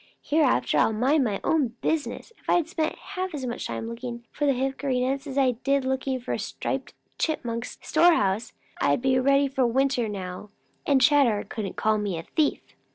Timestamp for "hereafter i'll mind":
0.23-1.23